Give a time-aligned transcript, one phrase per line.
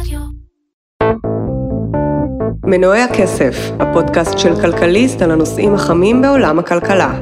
[0.00, 0.20] רדיו.
[2.66, 7.20] מנועי הכסף, הפודקאסט של כלכליסט על הנושאים החמים בעולם הכלכלה.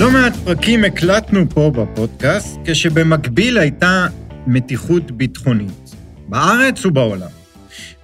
[0.00, 4.06] לא מעט פרקים הקלטנו פה בפודקאסט, כשבמקביל הייתה
[4.46, 5.94] מתיחות ביטחונית,
[6.28, 7.30] בארץ ובעולם.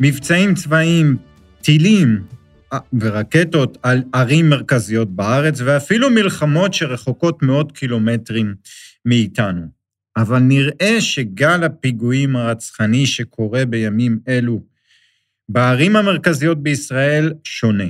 [0.00, 1.16] מבצעים צבאיים,
[1.62, 2.22] טילים
[2.72, 8.54] אה, ורקטות על ערים מרכזיות בארץ, ואפילו מלחמות שרחוקות מאות קילומטרים
[9.04, 9.81] מאיתנו.
[10.16, 14.62] אבל נראה שגל הפיגועים הרצחני שקורה בימים אלו
[15.48, 17.84] בערים המרכזיות בישראל שונה,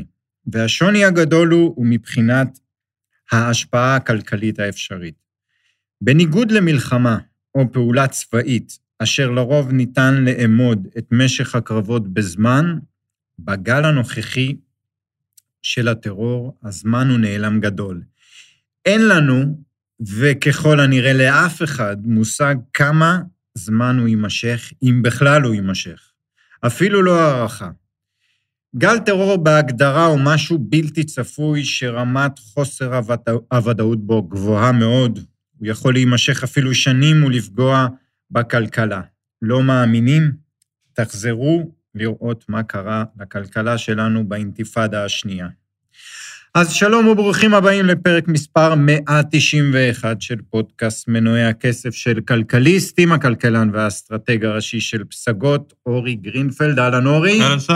[0.47, 2.59] והשוני הגדול הוא, הוא מבחינת
[3.33, 5.15] ההשפעה הכלכלית האפשרית.
[6.01, 7.19] בניגוד למלחמה
[7.55, 12.79] או פעולה צבאית, אשר לרוב ניתן לאמוד את משך הקרבות בזמן,
[13.39, 14.57] בגל הנוכחי
[15.63, 18.03] של הטרור, הזמן הוא נעלם גדול.
[18.85, 19.63] אין לנו,
[20.01, 23.21] וככל הנראה לאף אחד, מושג כמה
[23.55, 26.13] זמן הוא יימשך, אם בכלל הוא יימשך.
[26.67, 27.71] אפילו לא הערכה.
[28.77, 33.01] גל טרור בהגדרה הוא משהו בלתי צפוי שרמת חוסר
[33.53, 35.19] הוודאות בו גבוהה מאוד.
[35.59, 37.87] הוא יכול להימשך אפילו שנים ולפגוע
[38.31, 39.01] בכלכלה.
[39.43, 40.33] לא מאמינים?
[40.93, 45.49] תחזרו לראות מה קרה לכלכלה שלנו באינתיפאדה השנייה.
[46.55, 53.71] אז שלום וברוכים הבאים לפרק מספר 191 של פודקאסט מנועי הכסף של כלכליסט, עם הכלכלן
[53.73, 56.79] והאסטרטג הראשי של פסגות, אורי גרינפלד.
[56.79, 57.43] אהלן אורי.
[57.43, 57.73] אהלן שי.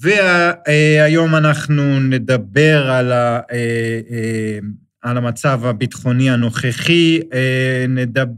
[0.00, 4.58] והיום אנחנו נדבר על, ה, אה, אה,
[5.02, 8.32] על המצב הביטחוני הנוכחי, אה, נדבר,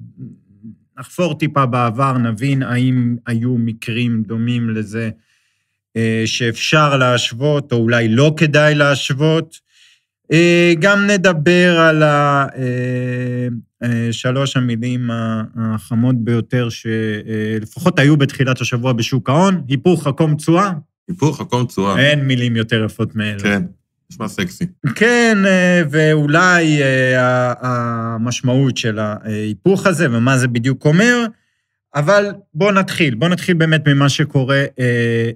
[0.99, 5.11] נחפור טיפה בעבר, נבין האם היו מקרים דומים לזה
[6.27, 9.70] שאפשר להשוות, או אולי לא כדאי להשוות.
[10.79, 12.03] גם נדבר על
[14.12, 15.11] שלוש המילים
[15.56, 20.73] החמות ביותר שלפחות היו בתחילת השבוע בשוק ההון, היפוך חכום תשואה,
[21.11, 21.98] היפוך, חכום תשואה.
[21.98, 23.39] אין מילים יותר יפות מאלה.
[23.43, 23.62] כן,
[24.12, 24.65] נשמע סקסי.
[24.95, 31.27] כן, אה, ואולי אה, המשמעות של ההיפוך הזה ומה זה בדיוק אומר,
[31.95, 33.15] אבל בואו נתחיל.
[33.15, 35.31] בואו נתחיל באמת ממה שקורה אה,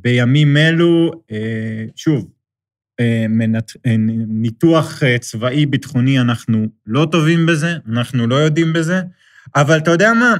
[0.00, 1.10] בימים אלו.
[1.96, 2.30] שוב,
[4.28, 9.00] ניתוח צבאי ביטחוני, אנחנו לא טובים בזה, אנחנו לא יודעים בזה,
[9.56, 10.34] אבל אתה יודע מה?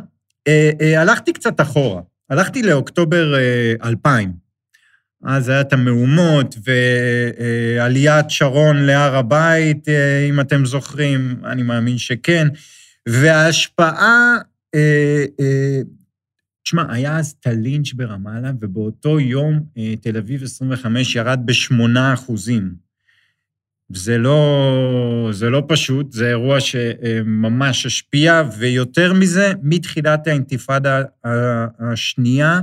[0.97, 2.03] הלכתי קצת אחורה.
[2.31, 3.35] הלכתי לאוקטובר
[3.85, 4.43] 2000.
[5.25, 12.49] אז היה את המהומות ועליית שרון להר הבית, אה, אם אתם זוכרים, אני מאמין שכן,
[13.09, 14.39] וההשפעה, אה, אה,
[16.65, 19.61] תשמע, היה אז את הלינץ' ברמאללה, ובאותו יום
[20.01, 22.75] תל אביב 25 ירד ב-8 אחוזים.
[23.95, 31.03] זה לא, זה לא פשוט, זה אירוע שממש השפיע, ויותר מזה, מתחילת האינתיפאדה
[31.79, 32.61] השנייה, אה,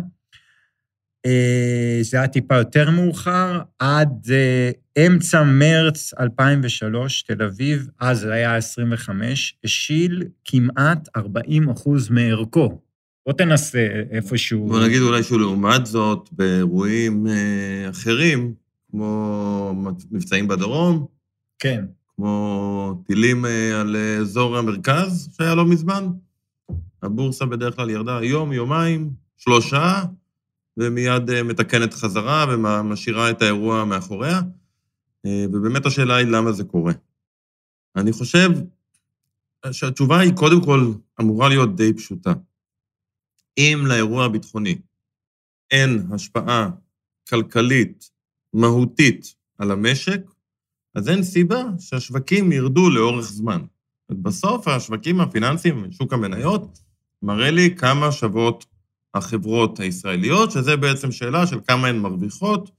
[2.02, 4.72] זה היה טיפה יותר מאוחר, עד אה,
[5.06, 12.82] אמצע מרץ 2003, תל אביב, אז זה היה 25, השיל כמעט 40 אחוז מערכו.
[13.26, 14.68] בוא תנסה איפשהו...
[14.68, 18.54] בוא נגיד אולי שהוא לעומת זאת, באירועים אה, אחרים,
[18.92, 19.74] כמו
[20.12, 21.06] מבצעים בדרום,
[21.60, 21.86] כן.
[22.16, 26.08] כמו טילים על אזור המרכז, שהיה לא מזמן,
[27.04, 30.04] הבורסה בדרך כלל ירדה יום, יומיים, שלושה,
[30.80, 34.42] ומיד אה, מתקנת חזרה ומשאירה את האירוע מאחוריה.
[35.26, 36.94] אה, ובאמת השאלה היא למה זה קורה.
[37.96, 38.50] אני חושב
[39.72, 42.34] שהתשובה היא קודם כל אמורה להיות די פשוטה.
[43.58, 44.78] אם לאירוע הביטחוני
[45.72, 46.70] אין השפעה
[47.30, 48.12] כלכלית
[48.54, 50.22] מהותית על המשק,
[50.96, 53.62] אז אין סיבה שהשווקים ירדו לאורך זמן.
[54.12, 56.80] בסוף השווקים הפיננסיים, שוק המניות,
[57.22, 58.66] מראה לי כמה שוות
[59.14, 62.72] החברות הישראליות, שזה בעצם שאלה של כמה הן מרוויחות,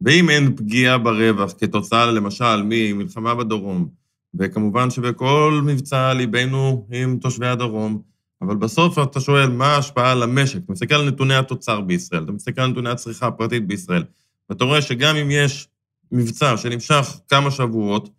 [0.00, 3.88] ואם אין פגיעה ברווח כתוצאה, למשל, ממלחמה בדרום,
[4.38, 8.02] וכמובן שבכל מבצע ליבנו עם תושבי הדרום,
[8.42, 10.58] אבל בסוף אתה שואל מה ההשפעה על המשק.
[10.64, 14.04] אתה מסתכל על נתוני התוצר בישראל, אתה מסתכל על נתוני הצריכה הפרטית בישראל,
[14.50, 15.68] ואתה רואה שגם אם יש
[16.12, 18.10] מבצע שנמשך כמה שבועות,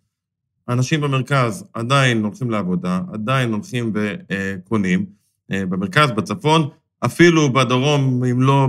[0.68, 5.06] אנשים במרכז עדיין הולכים לעבודה, עדיין הולכים וקונים,
[5.52, 6.68] אה, במרכז, בצפון,
[7.04, 8.68] אפילו בדרום, אם לא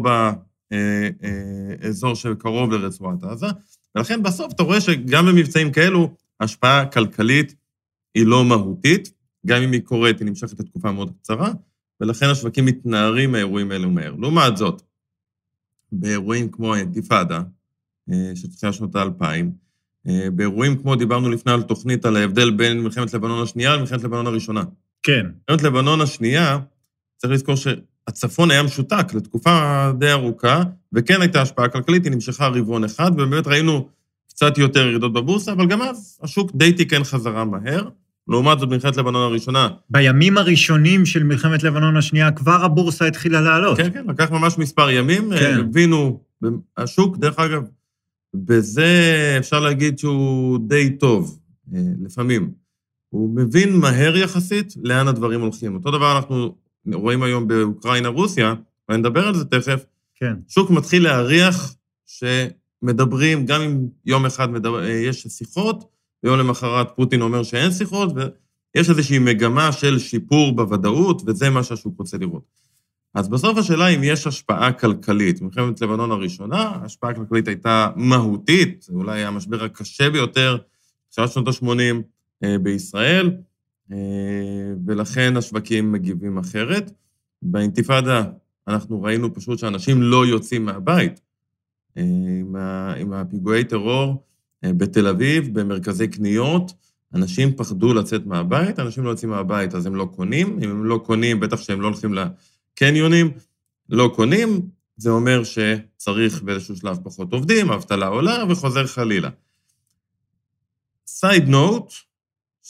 [0.71, 3.47] באזור שקרוב לרצועת עזה.
[3.95, 7.55] ולכן בסוף אתה רואה שגם במבצעים כאלו, השפעה כלכלית
[8.15, 9.11] היא לא מהותית,
[9.45, 11.51] גם אם היא קורית, היא נמשכת לתקופה מאוד קצרה,
[12.01, 14.15] ולכן השווקים מתנערים מהאירועים האלו מהר.
[14.19, 14.81] לעומת זאת,
[15.91, 17.41] באירועים כמו האינתיפאדה,
[18.11, 19.51] אה, של תחילת שנות האלפיים,
[20.07, 24.27] אה, באירועים כמו, דיברנו לפני על תוכנית על ההבדל בין מלחמת לבנון השנייה למלחמת לבנון
[24.27, 24.63] הראשונה.
[25.03, 25.25] כן.
[25.49, 26.59] מלחמת לבנון השנייה,
[27.17, 27.67] צריך לזכור ש...
[28.09, 30.63] הצפון היה משותק לתקופה די ארוכה,
[30.93, 33.89] וכן הייתה השפעה כלכלית, היא נמשכה רבעון אחד, ובאמת ראינו
[34.29, 37.89] קצת יותר ירידות בבורסה, אבל גם אז השוק די תיקן חזרה מהר.
[38.27, 39.69] לעומת זאת, מלחמת לבנון הראשונה.
[39.89, 43.77] בימים הראשונים של מלחמת לבנון השנייה, כבר הבורסה התחילה לעלות.
[43.77, 45.29] כן, כן, לקח ממש מספר ימים.
[45.39, 45.57] כן.
[45.59, 46.19] הבינו,
[46.77, 47.63] השוק, דרך אגב,
[48.33, 48.85] בזה
[49.39, 51.39] אפשר להגיד שהוא די טוב,
[51.73, 52.51] אה, לפעמים.
[53.09, 55.75] הוא מבין מהר יחסית לאן הדברים הולכים.
[55.75, 56.55] אותו דבר אנחנו
[56.93, 58.53] רואים היום באוקראינה-רוסיה,
[58.89, 59.85] ואני אדבר על זה תכף.
[60.15, 60.33] כן.
[60.47, 61.75] שוק מתחיל להריח
[62.05, 65.85] שמדברים, גם אם יום אחד מדבר, אה, יש שיחות,
[66.23, 71.99] ויום למחרת פוטין אומר שאין שיחות, ויש איזושהי מגמה של שיפור בוודאות, וזה מה שהשוק
[71.99, 72.43] רוצה לראות.
[73.15, 75.41] אז בסוף השאלה אם יש השפעה כלכלית.
[75.41, 80.57] במלחמת לבנון הראשונה, ההשפעה הכלכלית הייתה מהותית, זה אולי המשבר הקשה ביותר,
[81.09, 81.95] תחילת שנות ה-80
[82.43, 83.31] אה, בישראל,
[84.85, 86.91] ולכן השווקים מגיבים אחרת.
[87.41, 88.23] באינתיפאדה
[88.67, 91.21] אנחנו ראינו פשוט שאנשים לא יוצאים מהבית.
[91.97, 94.23] אה, עם הפיגועי טרור,
[94.63, 96.73] אה, בתל אביב, במרכזי קניות,
[97.13, 101.01] אנשים פחדו לצאת מהבית, אנשים לא יוצאים מהבית אז הם לא קונים, אם הם לא
[101.05, 103.31] קונים, בטח שהם לא הולכים לקניונים,
[103.89, 104.61] לא קונים,
[104.97, 109.29] זה אומר שצריך באיזשהו שלב פחות עובדים, האבטלה עולה וחוזר חלילה.
[111.07, 111.93] סייד נוט,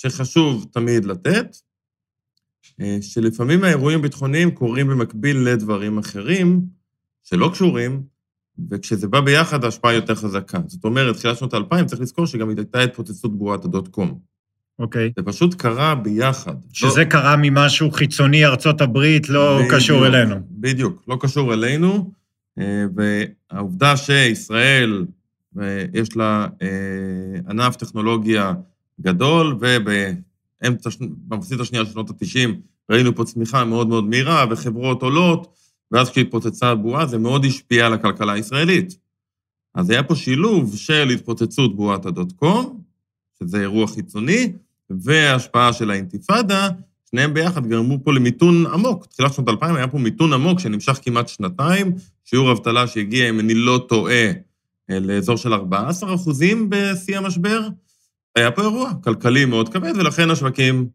[0.01, 1.55] שחשוב תמיד לתת,
[2.81, 6.61] אה, שלפעמים האירועים הביטחוניים קורים במקביל לדברים אחרים
[7.23, 8.03] שלא קשורים,
[8.71, 10.59] וכשזה בא ביחד, ההשפעה יותר חזקה.
[10.67, 14.19] זאת אומרת, תחילת שנות האלפיים, צריך לזכור שגם הייתה התפוצצות בועת הדוט קום.
[14.79, 15.11] אוקיי.
[15.15, 16.55] זה פשוט קרה ביחד.
[16.73, 17.05] שזה לא...
[17.05, 20.35] קרה ממשהו חיצוני, ארצות הברית, לא בדיוק, קשור אלינו.
[20.51, 22.11] בדיוק, לא קשור אלינו,
[22.59, 25.05] אה, והעובדה שישראל,
[25.61, 26.47] אה, יש לה
[27.49, 28.53] ענף טכנולוגיה
[29.01, 30.89] גדול, ובאמצע,
[31.27, 32.49] במחצית השנייה של שנות ה-90,
[32.89, 35.55] ראינו פה צמיחה מאוד מאוד מהירה, וחברות עולות,
[35.91, 38.97] ואז כשהתפוצצה הבועה, זה מאוד השפיע על הכלכלה הישראלית.
[39.75, 42.81] אז היה פה שילוב של התפוצצות בועת הדוט קום,
[43.39, 44.51] שזה אירוע חיצוני,
[44.89, 46.69] וההשפעה של האינתיפאדה,
[47.11, 49.05] שניהם ביחד גרמו פה למיתון עמוק.
[49.05, 51.93] תחילת שנות 2000 היה פה מיתון עמוק שנמשך כמעט שנתיים,
[52.25, 54.31] שיעור אבטלה שהגיע, אם אני לא טועה,
[54.89, 57.67] לאזור של 14 אחוזים בשיא המשבר.
[58.39, 60.87] היה פה אירוע כלכלי מאוד כבד, ולכן השווקים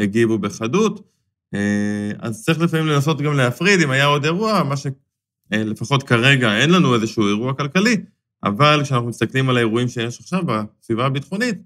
[0.00, 1.08] הגיבו בחדות.
[1.54, 6.70] אה, אז צריך לפעמים לנסות גם להפריד, אם היה עוד אירוע, מה שלפחות כרגע אין
[6.70, 7.96] לנו איזשהו אירוע כלכלי,
[8.44, 11.58] אבל כשאנחנו מסתכלים על האירועים שיש עכשיו בסביבה הביטחונית,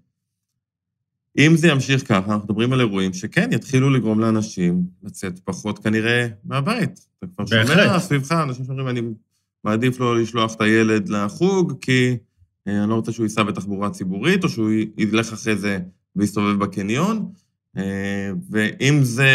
[1.39, 6.27] אם זה ימשיך ככה, אנחנו מדברים על אירועים שכן יתחילו לגרום לאנשים לצאת פחות כנראה
[6.45, 7.07] מהבית.
[7.19, 9.01] אתה כבר שומע סביבך, אנשים שאומרים, אני
[9.65, 12.17] מעדיף לא לשלוח את הילד לחוג, כי אה,
[12.67, 15.79] אני לא רוצה שהוא ייסע בתחבורה ציבורית, או שהוא ילך אחרי זה
[16.17, 17.33] ויסתובב בקניון.
[17.77, 19.31] אה, ואם זה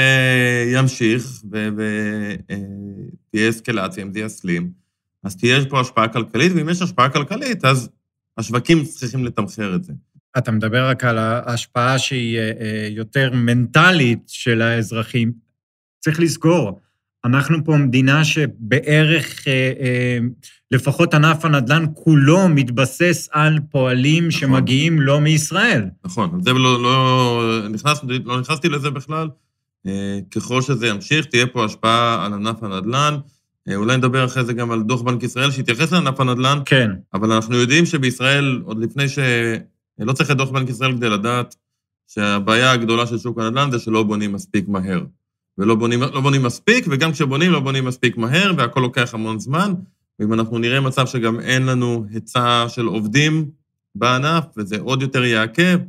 [0.74, 4.72] ימשיך ותהיה אסקלציה, אם זה יסלים,
[5.24, 7.90] אז תהיה פה השפעה כלכלית, ואם יש השפעה כלכלית, אז
[8.38, 9.94] השווקים צריכים לתמחר את זה.
[10.38, 15.32] אתה מדבר רק על ההשפעה שהיא אה, אה, יותר מנטלית של האזרחים.
[16.00, 16.80] צריך לזכור,
[17.26, 20.18] אנחנו פה מדינה שבערך, אה, אה,
[20.72, 24.40] לפחות ענף הנדל"ן כולו מתבסס על פועלים נכון.
[24.40, 25.84] שמגיעים לא מישראל.
[26.06, 29.30] נכון, זה לא, לא, נכנס, לא נכנסתי לזה בכלל.
[29.88, 33.16] אה, ככל שזה ימשיך, תהיה פה השפעה על ענף הנדל"ן.
[33.76, 36.60] אולי נדבר אחרי זה גם על דוח בנק ישראל שיתייחס לענף הנדל"ן.
[36.66, 36.92] כן.
[37.14, 39.20] אבל אנחנו יודעים שבישראל, עוד לפני ש...
[40.00, 41.56] לא צריך את דוח בנק ישראל כדי לדעת
[42.08, 45.02] שהבעיה הגדולה של שוק הנדל"ן זה שלא בונים מספיק מהר.
[45.58, 49.74] ולא בונים, לא בונים מספיק, וגם כשבונים לא בונים מספיק מהר, והכל לוקח המון זמן.
[50.20, 53.52] ואם אנחנו נראה מצב שגם אין לנו היצע של עובדים
[53.96, 55.80] בענף, וזה עוד יותר יעכב,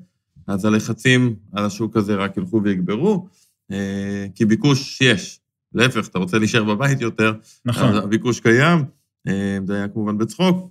[0.46, 3.28] אז הלחצים על השוק הזה רק ילכו ויגברו,
[3.70, 5.38] אה, כי ביקוש יש.
[5.74, 7.32] להפך, אתה רוצה להישאר בבית יותר,
[7.64, 7.94] נכון.
[7.94, 8.84] הביקוש קיים,
[9.28, 10.70] אה, זה היה כמובן בצחוק.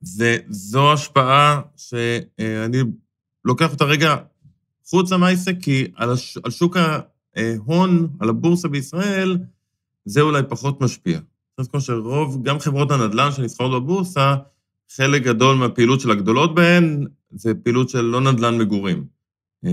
[0.00, 2.78] זה, זו השפעה שאני
[3.44, 4.16] לוקח אותה רגע
[4.90, 6.76] חוצה מהעסק, כי על, הש, על שוק
[7.36, 9.38] אה, הון על הבורסה בישראל,
[10.04, 11.18] זה אולי פחות משפיע.
[11.18, 14.36] צריך לזכור שרוב, גם חברות הנדל"ן שנסחרות בבורסה,
[14.96, 19.04] חלק גדול מהפעילות של הגדולות בהן זה פעילות של לא נדל"ן מגורים.
[19.64, 19.70] אה,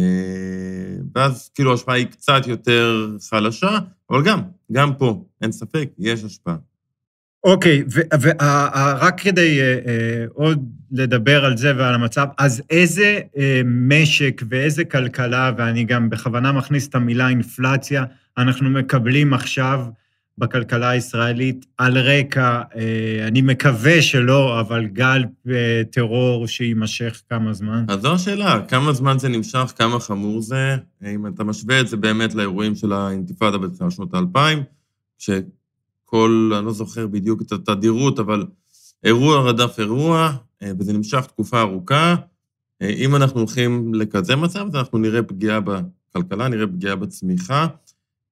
[1.16, 3.80] ואז כאילו ההשפעה היא קצת יותר חלשה,
[4.10, 4.42] אבל גם,
[4.72, 6.56] גם פה, אין ספק, יש השפעה.
[7.44, 7.84] אוקיי,
[8.22, 9.90] ורק כדי uh, uh,
[10.34, 16.52] עוד לדבר על זה ועל המצב, אז איזה uh, משק ואיזה כלכלה, ואני גם בכוונה
[16.52, 18.04] מכניס את המילה אינפלציה,
[18.38, 19.86] אנחנו מקבלים עכשיו
[20.38, 22.62] בכלכלה הישראלית על רקע,
[23.28, 25.24] אני מקווה שלא, אבל גל
[25.92, 27.86] טרור שיימשך כמה זמן?
[27.88, 31.98] אז זו השאלה, כמה זמן זה נמשך, כמה חמור זה, אם אתה משווה את זה
[31.98, 34.64] באמת לאירועים של האינתיפאדה בתחילת שנות האלפיים,
[36.14, 38.46] שכל, אני לא זוכר בדיוק את התדירות, אבל
[39.04, 40.32] אירוע רדף אירוע,
[40.64, 42.16] אה, וזה נמשך תקופה ארוכה.
[42.82, 47.68] אה, אם אנחנו הולכים לכזה מצב, אז אנחנו נראה פגיעה בכלכלה, נראה פגיעה בצמיחה.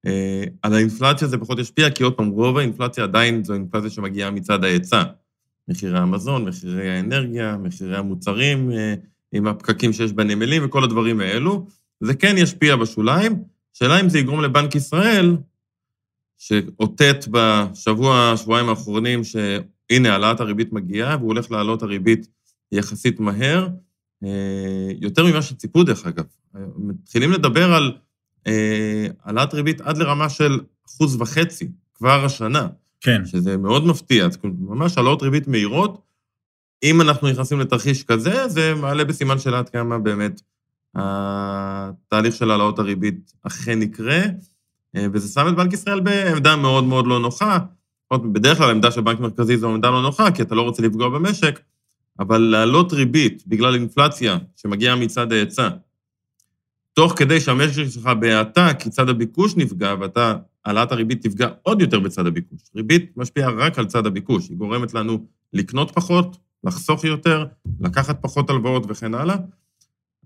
[0.06, 4.30] אה, על האינפלציה זה פחות ישפיע, כי עוד פעם, רוב האינפלציה עדיין זו אינפלציה שמגיעה
[4.30, 5.02] מצד ההיצע.
[5.68, 8.70] מחירי המזון, מחירי האנרגיה, מחירי המוצרים,
[9.32, 11.66] עם הפקקים שיש בנמלים וכל הדברים האלו.
[12.00, 13.42] זה כן ישפיע בשוליים.
[13.76, 15.36] השאלה אם זה יגרום לבנק ישראל,
[16.42, 22.28] שאותת בשבוע, שבועיים האחרונים, שהנה, העלאת הריבית מגיעה, והוא הולך להעלות הריבית
[22.72, 23.68] יחסית מהר,
[24.24, 26.24] אה, יותר ממה שציפו, דרך אגב.
[26.76, 27.92] מתחילים לדבר על
[28.46, 32.68] אה, העלאת ריבית עד לרמה של אחוז וחצי, כבר השנה.
[33.00, 33.26] כן.
[33.26, 36.02] שזה מאוד מפתיע, ממש העלאות ריבית מהירות.
[36.82, 40.40] אם אנחנו נכנסים לתרחיש כזה, זה מעלה בסימן שאלה עד כמה באמת
[40.94, 44.20] התהליך של העלאות הריבית אכן יקרה,
[44.96, 47.58] וזה שם את בנק ישראל בעמדה מאוד מאוד לא נוחה.
[48.12, 51.08] בדרך כלל העמדה של בנק מרכזי זו עמדה לא נוחה, כי אתה לא רוצה לפגוע
[51.08, 51.60] במשק,
[52.18, 55.68] אבל להעלות ריבית בגלל אינפלציה שמגיעה מצד ההיצע,
[56.94, 60.34] תוך כדי שהמשק שלך בהאטה, כי צד הביקוש נפגע, ואתה,
[60.64, 62.60] העלאת הריבית תפגע עוד יותר בצד הביקוש.
[62.76, 67.46] ריבית משפיעה רק על צד הביקוש, היא גורמת לנו לקנות פחות, לחסוך יותר,
[67.80, 69.36] לקחת פחות הלוואות וכן הלאה.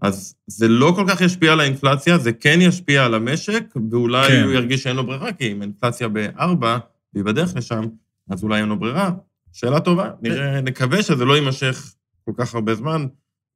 [0.02, 4.42] אז זה לא כל כך ישפיע על האינפלציה, זה כן ישפיע על המשק, ואולי כן.
[4.44, 6.78] הוא ירגיש שאין לו ברירה, כי אם אינפלציה בארבע,
[7.14, 7.84] והיא בדרך לשם,
[8.30, 9.10] אז אולי אין לו ברירה.
[9.52, 13.06] שאלה טובה, נראה, נקווה שזה לא יימשך כל כך הרבה זמן,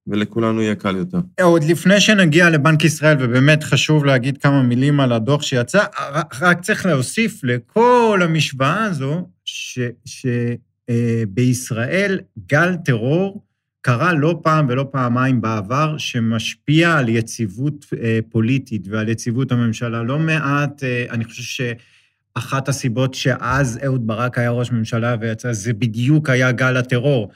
[0.06, 1.18] ולכולנו יהיה קל יותר.
[1.42, 5.84] עוד לפני שנגיע לבנק ישראל, ובאמת חשוב להגיד כמה מילים על הדוח שיצא,
[6.40, 9.28] רק צריך להוסיף לכל המשוואה הזו,
[10.90, 13.42] שבישראל אה, גל טרור
[13.82, 20.02] קרה לא פעם ולא פעמיים בעבר, שמשפיע על יציבות אה, פוליטית ועל יציבות הממשלה.
[20.02, 21.60] לא מעט, אה, אני חושב ש...
[22.34, 27.30] אחת הסיבות שאז אהוד ברק היה ראש ממשלה ויצא, זה בדיוק היה גל הטרור.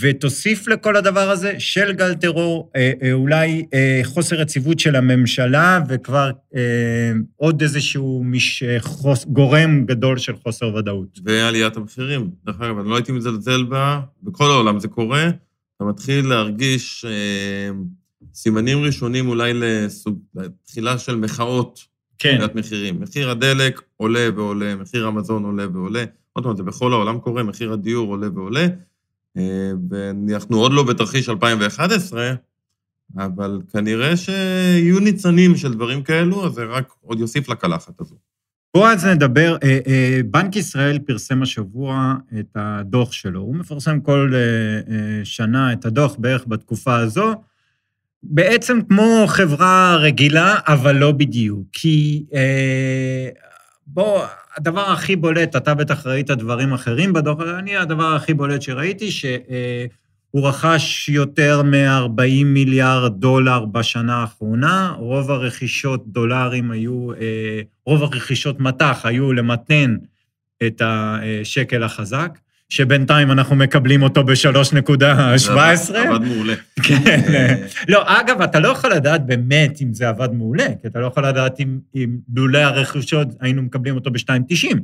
[0.00, 3.66] ותוסיף לכל הדבר הזה של גל טרור, אה, אולי
[4.04, 11.18] חוסר יציבות של הממשלה, וכבר אה, עוד איזשהו מש, חוס, גורם גדול של חוסר ודאות.
[11.24, 12.30] ועליית המחירים.
[12.46, 15.30] דרך אגב, אני לא הייתי מזלזל בה, בכל העולם זה קורה.
[15.80, 17.70] אתה מתחיל להרגיש אה,
[18.34, 21.80] סימנים ראשונים אולי לסוג, לתחילה של מחאות
[22.18, 22.34] כן.
[22.34, 23.00] עליית מחירים.
[23.00, 26.04] מחיר הדלק עולה ועולה, מחיר המזון עולה ועולה.
[26.32, 28.66] עוד פעם, זה בכל העולם קורה, מחיר הדיור עולה ועולה.
[29.36, 32.34] אה, ואנחנו עוד לא בתרחיש 2011,
[33.16, 38.16] אבל כנראה שיהיו ניצנים של דברים כאלו, אז זה רק עוד יוסיף לקלחת הזו.
[38.74, 43.40] בואו אז נדבר, אה, אה, בנק ישראל פרסם השבוע את הדוח שלו.
[43.40, 44.32] הוא מפרסם כל
[45.24, 47.34] שנה את הדוח בערך בתקופה הזו.
[48.22, 51.66] בעצם כמו חברה רגילה, אבל לא בדיוק.
[51.72, 53.28] כי אה,
[53.86, 54.24] בוא,
[54.56, 59.38] הדבר הכי בולט, אתה בטח ראית דברים אחרים בדוח, אני, הדבר הכי בולט שראיתי, שהוא
[60.36, 68.60] אה, רכש יותר מ-40 מיליארד דולר בשנה האחרונה, רוב הרכישות דולרים היו, אה, רוב הרכישות
[68.60, 69.96] מטח היו למתן
[70.66, 72.38] את השקל החזק.
[72.70, 75.50] שבינתיים אנחנו מקבלים אותו ב-3.17.
[75.50, 76.54] עבד מעולה.
[76.82, 77.64] כן.
[77.88, 81.26] לא, אגב, אתה לא יכול לדעת באמת אם זה עבד מעולה, כי אתה לא יכול
[81.26, 84.76] לדעת אם, אם לולא הרכושות היינו מקבלים אותו ב-2.90.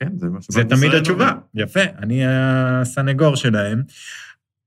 [0.00, 1.32] כן, זה מה זה תמיד התשובה.
[1.54, 3.82] יפה, אני הסנגור שלהם.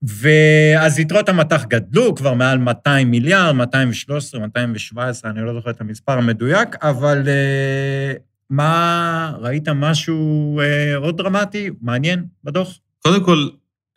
[0.04, 6.12] ואז יתרות המטח גדלו כבר מעל 200 מיליארד, 213, 217, אני לא זוכר את המספר
[6.12, 8.14] המדויק, אבל אה,
[8.50, 12.80] מה, ראית משהו אה, עוד דרמטי, מעניין בדוח?
[13.00, 13.48] קודם כל,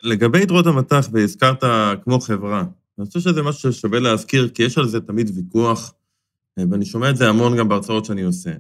[0.02, 1.64] לגבי יתרות המטח, והזכרת
[2.04, 2.64] כמו חברה,
[2.98, 5.94] אני חושב שזה משהו ששווה להזכיר, כי יש על זה תמיד ויכוח,
[6.58, 8.50] אה, ואני שומע את זה המון גם בהרצאות שאני עושה.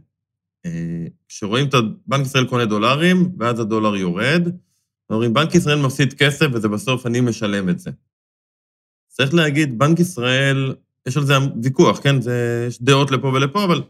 [1.28, 1.74] כשרואים את
[2.06, 4.48] בנק ישראל קונה דולרים, ואז הדולר יורד,
[5.10, 7.90] אומרים, בנק ישראל מפסיד כסף, וזה בסוף אני משלם את זה.
[9.08, 10.74] צריך להגיד, בנק ישראל,
[11.06, 12.20] יש על זה ויכוח, כן?
[12.20, 13.82] זה, יש דעות לפה ולפה, אבל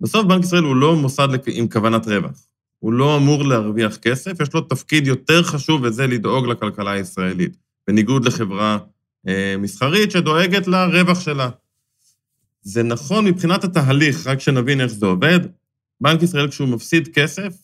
[0.00, 2.48] בסוף בנק ישראל הוא לא מוסד עם כוונת רווח.
[2.78, 7.56] הוא לא אמור להרוויח כסף, יש לו תפקיד יותר חשוב, וזה לדאוג לכלכלה הישראלית,
[7.88, 8.78] בניגוד לחברה
[9.28, 11.50] אה, מסחרית שדואגת לרווח שלה.
[12.62, 15.40] זה נכון מבחינת התהליך, רק שנבין איך זה עובד.
[16.00, 17.54] בנק ישראל, כשהוא מפסיד כסף,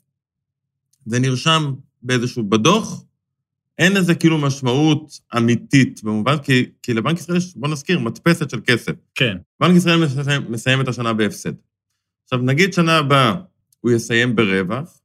[1.06, 3.04] זה נרשם באיזשהו, בדוח,
[3.78, 8.60] אין לזה כאילו משמעות אמיתית, במובן, כי, כי לבנק ישראל יש, בוא נזכיר, מדפסת של
[8.66, 8.92] כסף.
[9.14, 9.36] כן.
[9.60, 11.52] בנק ישראל מסיים, מסיים את השנה בהפסד.
[12.24, 13.34] עכשיו, נגיד שנה הבאה
[13.80, 14.98] הוא יסיים ברווח,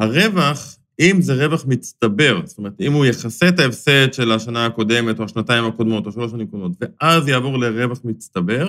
[0.00, 5.18] הרווח, אם זה רווח מצטבר, זאת אומרת, אם הוא יכסה את ההפסד של השנה הקודמת,
[5.18, 8.68] או השנתיים הקודמות, או שלוש שנים קודמות, ואז יעבור לרווח מצטבר,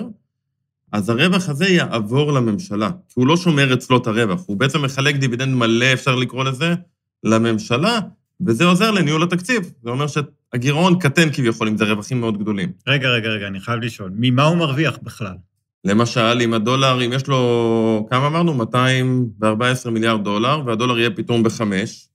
[0.92, 5.16] אז הרווח הזה יעבור לממשלה, כי הוא לא שומר אצלו את הרווח, הוא בעצם מחלק
[5.16, 6.74] דיבידנד מלא, אפשר לקרוא לזה,
[7.24, 7.98] לממשלה,
[8.46, 9.72] וזה עוזר לניהול התקציב.
[9.82, 12.72] זה אומר שהגירעון קטן כביכול, אם זה רווחים מאוד גדולים.
[12.86, 15.34] רגע, רגע, רגע, אני חייב לשאול, ממה הוא מרוויח בכלל?
[15.84, 18.54] למשל, אם הדולר, אם יש לו, כמה אמרנו?
[18.54, 22.08] 214 מיליארד דולר, והדולר יהיה פתאום בחמש,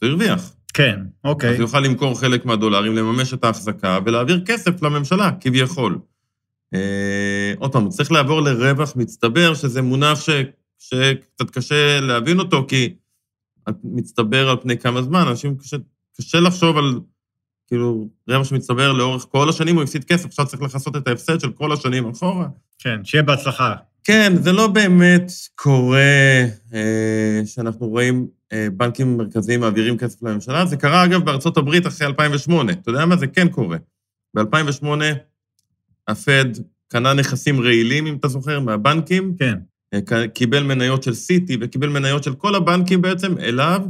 [0.00, 0.52] זה הרוויח.
[0.74, 1.50] כן, אוקיי.
[1.50, 5.98] אז הוא יוכל למכור חלק מהדולרים, לממש את ההחזקה ולהעביר כסף לממשלה, כביכול.
[6.74, 10.30] אה, עוד פעם, צריך לעבור לרווח מצטבר, שזה מונח ש,
[10.78, 12.94] שקצת קשה להבין אותו, כי
[13.84, 15.76] מצטבר על פני כמה זמן, אנשים קשה,
[16.16, 17.00] קשה לחשוב על,
[17.66, 21.52] כאילו, רווח שמצטבר לאורך כל השנים, הוא הפסיד כסף, עכשיו צריך לכסות את ההפסד של
[21.52, 22.46] כל השנים אחורה.
[22.78, 23.74] כן, שיהיה בהצלחה.
[24.04, 26.44] כן, זה לא באמת קורה
[26.74, 30.66] אה, שאנחנו רואים אה, בנקים מרכזיים מעבירים כסף לממשלה.
[30.66, 32.72] זה קרה, אגב, בארצות הברית אחרי 2008.
[32.72, 33.16] אתה יודע מה?
[33.16, 33.76] זה כן קורה.
[34.34, 34.86] ב-2008
[36.08, 36.44] הפד
[36.88, 39.34] קנה נכסים רעילים, אם אתה זוכר, מהבנקים.
[39.38, 39.58] כן.
[39.94, 43.82] אה, קיבל מניות של סיטי וקיבל מניות של כל הבנקים בעצם אליו,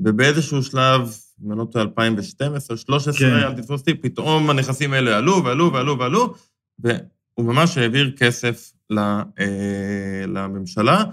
[0.00, 3.46] ובאיזשהו שלב, אם אני לא טועה, 2012, 2013, כן.
[3.46, 6.34] אל תתפוס אותי, פתאום הנכסים האלה עלו ועלו ועלו ועלו,
[6.78, 11.04] והוא ממש העביר כסף אה, לממשלה,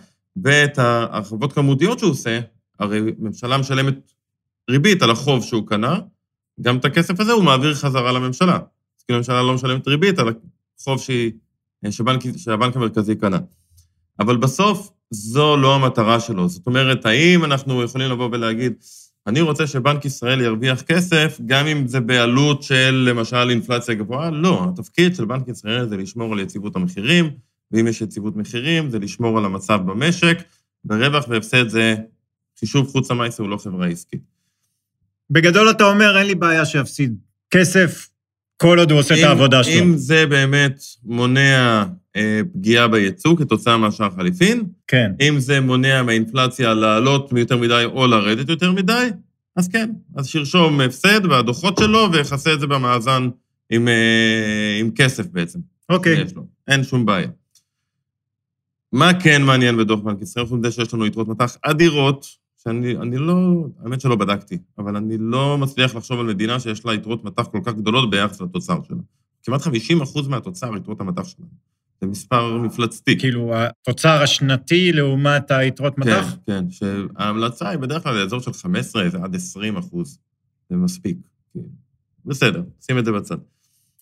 [0.43, 2.39] ואת ההרחבות כמותיות שהוא עושה,
[2.79, 4.11] הרי ממשלה משלמת
[4.69, 5.99] ריבית על החוב שהוא קנה,
[6.61, 8.55] גם את הכסף הזה הוא מעביר חזרה לממשלה.
[8.55, 10.33] אז כאילו הממשלה לא משלמת ריבית על
[10.79, 11.31] החוב שהיא,
[11.89, 13.37] שבנק, שהבנק המרכזי קנה.
[14.19, 16.49] אבל בסוף זו לא המטרה שלו.
[16.49, 18.73] זאת אומרת, האם אנחנו יכולים לבוא ולהגיד,
[19.27, 24.29] אני רוצה שבנק ישראל ירוויח כסף, גם אם זה בעלות של למשל אינפלציה גבוהה?
[24.29, 27.29] לא, התפקיד של בנק ישראל זה לשמור על יציבות המחירים,
[27.71, 30.37] ואם יש יציבות מחירים, זה לשמור על המצב במשק,
[30.85, 31.95] ורווח והפסד זה
[32.59, 34.21] חישוב חוץ המייסר הוא לא חברה עסקית.
[35.29, 37.15] בגדול אתה אומר, אין לי בעיה שיפסיד
[37.51, 38.09] כסף
[38.57, 39.73] כל עוד הוא עושה אם, את העבודה שלו.
[39.73, 41.85] אם זה באמת מונע
[42.53, 45.11] פגיעה בייצוא כתוצאה מהשאר חליפין, כן.
[45.21, 49.09] אם זה מונע מהאינפלציה לעלות יותר מדי או לרדת יותר מדי,
[49.55, 53.29] אז כן, אז שירשום הפסד והדוחות שלו ויכסה את זה במאזן
[53.69, 55.59] עם, אה, עם כסף בעצם.
[55.89, 56.25] אוקיי.
[56.67, 57.27] אין שום בעיה.
[58.91, 60.45] מה כן מעניין בדוח בנק ישראל?
[60.45, 62.25] חוץ מזה שיש לנו יתרות מטח אדירות,
[62.63, 67.23] שאני לא, האמת שלא בדקתי, אבל אני לא מצליח לחשוב על מדינה שיש לה יתרות
[67.23, 68.97] מטח כל כך גדולות ביחס לתוצר שלה.
[69.43, 71.45] כמעט 50 אחוז מהתוצר, יתרות המטח שלה.
[72.01, 73.19] זה מספר מפלצתי.
[73.19, 76.35] כאילו, התוצר השנתי לעומת היתרות כן, מטח?
[76.45, 80.19] כן, כן, שההמלצה היא בדרך כלל לאזור של 15 עד 20 אחוז.
[80.69, 81.17] זה מספיק.
[81.53, 81.59] כן.
[82.25, 83.37] בסדר, שים את זה בצד.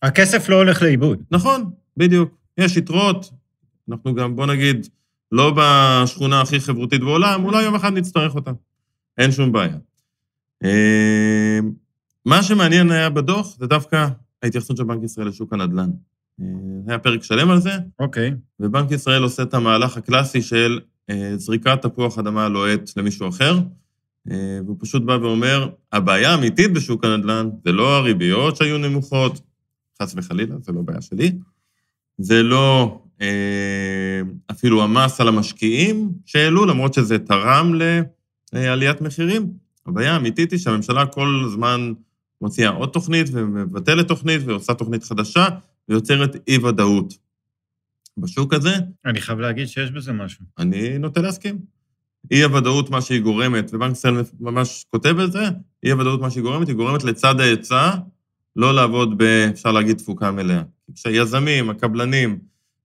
[0.01, 1.23] הכסף לא הולך לאיבוד.
[1.31, 2.37] נכון, בדיוק.
[2.57, 3.31] יש יתרות,
[3.89, 4.87] אנחנו גם, בוא נגיד,
[5.31, 8.51] לא בשכונה הכי חברותית בעולם, אולי יום אחד נצטרך אותה.
[9.17, 9.77] אין שום בעיה.
[10.63, 11.59] אה,
[12.25, 14.07] מה שמעניין היה בדוח זה דווקא
[14.43, 15.89] ההתייחסות של בנק ישראל לשוק הנדל"ן.
[16.41, 16.45] אה,
[16.87, 17.71] היה פרק שלם על זה.
[17.99, 18.29] אוקיי.
[18.29, 18.33] Okay.
[18.59, 23.59] ובנק ישראל עושה את המהלך הקלאסי של אה, זריקת תפוח אדמה לוהט למישהו אחר,
[24.65, 29.41] והוא פשוט בא ואומר, הבעיה האמיתית בשוק הנדל"ן זה לא הריביות שהיו נמוכות,
[30.01, 31.31] חס וחלילה, זה לא בעיה שלי,
[32.17, 34.21] זה לא אה,
[34.51, 37.73] אפילו המס על המשקיעים שהעלו, למרות שזה תרם
[38.53, 39.51] לעליית מחירים.
[39.85, 41.93] הבעיה האמיתית היא שהממשלה כל הזמן
[42.41, 45.47] מוציאה עוד תוכנית ומבטלת תוכנית ועושה תוכנית חדשה
[45.89, 47.13] ויוצרת אי-ודאות.
[48.17, 48.75] בשוק הזה...
[49.05, 50.45] אני חייב להגיד שיש בזה משהו.
[50.57, 51.59] אני נוטה להסכים.
[52.31, 55.43] אי-הוודאות, מה שהיא גורמת, ובנק ישראל ממש כותב את זה,
[55.83, 57.91] אי-הוודאות, מה שהיא גורמת, היא גורמת לצד ההיצע
[58.55, 59.23] לא לעבוד ב,
[59.53, 60.61] אפשר להגיד, תפוקה מלאה.
[60.95, 62.39] כשהיזמים, הקבלנים,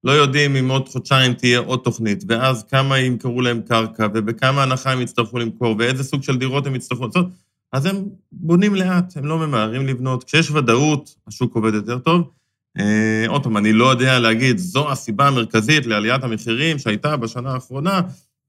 [0.05, 4.93] לא יודעים אם עוד חודשיים תהיה עוד תוכנית, ואז כמה ימכרו להם קרקע, ובכמה הנחה
[4.93, 7.27] הם יצטרכו למכור, ואיזה סוג של דירות הם יצטרכו לעשות,
[7.73, 10.25] אז הם בונים לאט, הם לא ממהרים לבנות.
[10.25, 12.31] כשיש ודאות, השוק עובד יותר טוב.
[12.79, 18.01] אה, עוד פעם, אני לא יודע להגיד, זו הסיבה המרכזית לעליית המחירים שהייתה בשנה האחרונה.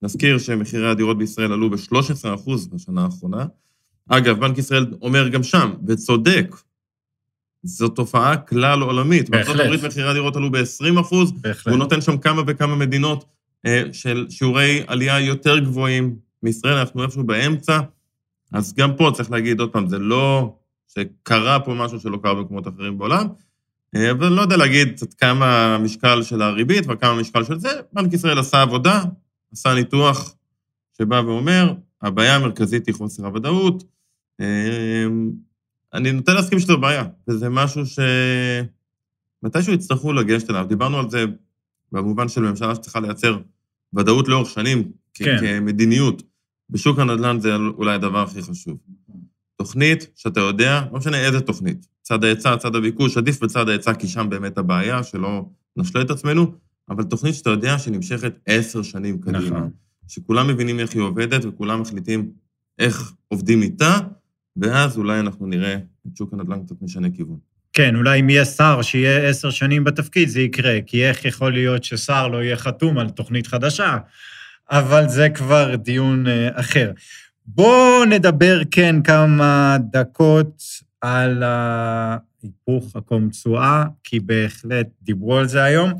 [0.01, 3.45] נזכיר שמחירי הדירות בישראל עלו ב-13% בשנה האחרונה.
[4.09, 6.55] אגב, בנק ישראל אומר גם שם, וצודק,
[7.63, 9.29] זו תופעה כלל עולמית.
[9.29, 11.33] בארצות הברית מחירי הדירות עלו ב-20 אחוז,
[11.65, 13.25] הוא נותן שם כמה וכמה מדינות
[13.65, 17.79] אה, של שיעורי עלייה יותר גבוהים מישראל, אנחנו איפשהו באמצע.
[18.51, 20.55] אז גם פה צריך להגיד עוד פעם, זה לא
[20.87, 23.27] שקרה פה משהו שלא קרה במקומות אחרים בעולם,
[23.95, 27.69] אבל אני לא יודע להגיד קצת כמה המשקל של הריבית וכמה המשקל של זה.
[27.93, 29.03] בנק ישראל עשה עבודה,
[29.51, 30.35] עשה ניתוח
[30.97, 33.83] שבא ואומר, הבעיה המרכזית היא חוסר הוודאות,
[34.41, 35.05] אה,
[35.93, 37.99] אני נוטה להסכים שזו בעיה, וזה משהו ש...
[39.43, 40.65] מתישהו יצטרכו לגשת אליו.
[40.69, 41.25] דיברנו על זה
[41.91, 43.37] במובן של ממשלה שצריכה לייצר
[43.93, 45.37] ודאות לאורך שנים, כן.
[45.39, 46.23] כמדיניות.
[46.69, 48.77] בשוק הנדל"ן זה אולי הדבר הכי חשוב.
[49.63, 54.07] תוכנית שאתה יודע, לא משנה איזה תוכנית, צד ההיצע, צד הביקוש, עדיף בצד ההיצע, כי
[54.07, 55.45] שם באמת הבעיה, שלא
[55.77, 56.51] נשלה את עצמנו,
[56.89, 59.39] אבל תוכנית שאתה יודע שנמשכת עשר שנים קדימה.
[59.39, 59.69] נכון.
[60.07, 62.31] שכולם מבינים איך היא עובדת וכולם מחליטים
[62.79, 63.97] איך עובדים איתה,
[64.57, 65.73] ואז אולי אנחנו נראה
[66.07, 67.37] את שוק הנדל"ן קצת משנה כיוון.
[67.73, 71.83] כן, אולי אם יהיה שר שיהיה עשר שנים בתפקיד, זה יקרה, כי איך יכול להיות
[71.83, 73.97] ששר לא יהיה חתום על תוכנית חדשה?
[74.71, 76.91] אבל זה כבר דיון אה, אחר.
[77.45, 80.63] בואו נדבר, כן, כמה דקות
[81.01, 85.91] על ההיפוך עקום תשואה, כי בהחלט דיברו על זה היום.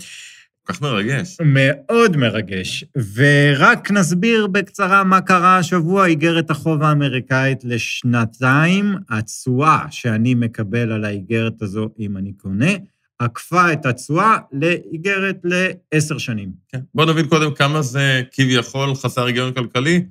[0.63, 1.37] כל כך מרגש.
[1.45, 2.83] מאוד מרגש.
[3.15, 11.61] ורק נסביר בקצרה מה קרה השבוע, איגרת החוב האמריקאית לשנתיים, התשואה שאני מקבל על האיגרת
[11.61, 12.71] הזו, אם אני קונה,
[13.19, 16.51] עקפה את התשואה לאיגרת לעשר שנים.
[16.69, 16.79] כן.
[16.95, 20.05] בוא נבין קודם כמה זה כביכול חסר היגיון כלכלי.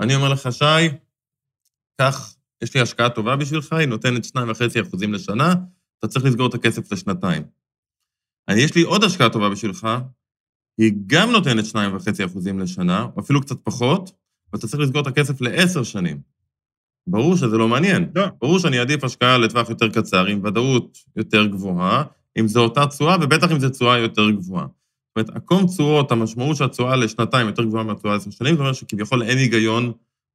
[0.00, 0.88] אני אומר לך, שי,
[2.00, 5.54] קח, יש לי השקעה טובה בשבילך, היא נותנת 2.5% לשנה,
[5.98, 7.42] אתה צריך לסגור את הכסף לשנתיים.
[8.48, 9.88] אני, יש לי עוד השקעה טובה בשבילך,
[10.78, 11.78] היא גם נותנת 2.5%
[12.58, 14.10] לשנה, או אפילו קצת פחות,
[14.52, 16.20] ואתה צריך לסגור את הכסף לעשר שנים.
[17.06, 18.10] ברור שזה לא מעניין.
[18.14, 18.26] לא.
[18.40, 22.04] ברור שאני אעדיף השקעה לטווח יותר קצר, עם ודאות יותר גבוהה,
[22.38, 24.66] אם זו אותה תשואה, ובטח אם זו תשואה יותר גבוהה.
[25.16, 29.22] אומרת, עקום תשואות, המשמעות של התשואה לשנתיים יותר גבוהה מהתשואה לעשר שנים, זאת אומרת שכביכול
[29.22, 29.92] אין היגיון